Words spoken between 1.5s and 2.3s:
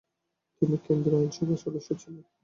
সদস্য ছিলেন।